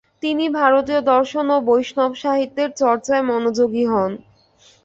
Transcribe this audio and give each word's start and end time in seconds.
তিনি 0.23 0.45
ভারতীয় 0.59 1.01
দর্শন 1.11 1.45
ও 1.49 1.67
বৈষ্ণব 1.67 2.11
ও 2.13 2.19
সাহিত্যের 2.23 2.69
চর্চায় 2.81 3.23
মনোযোগী 3.23 3.85
হন। 3.85 4.11